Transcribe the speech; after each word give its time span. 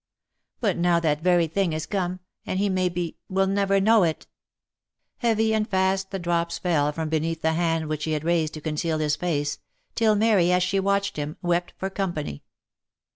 But 0.61 0.77
now 0.77 0.99
that 0.99 1.21
very 1.21 1.45
thing 1.45 1.73
is 1.73 1.85
come; 1.85 2.21
and 2.43 2.57
he, 2.57 2.69
maybe, 2.69 3.19
wijl 3.31 3.47
never 3.47 3.79
know 3.79 4.01
it!" 4.01 4.25
Heavy 5.19 5.53
and 5.53 5.69
fast 5.69 6.09
the 6.09 6.17
drops 6.17 6.57
fell 6.57 6.91
from 6.91 7.07
beneath 7.07 7.43
the 7.43 7.53
hand 7.53 7.87
which 7.87 8.05
he 8.05 8.13
had 8.13 8.23
raised 8.23 8.55
to 8.55 8.61
conceal 8.61 8.97
his 8.97 9.15
face, 9.15 9.59
till 9.93 10.15
Mary, 10.15 10.51
as 10.51 10.63
she 10.63 10.79
watched 10.79 11.17
him, 11.17 11.37
wept 11.43 11.73
for 11.77 11.91
company. 11.91 12.41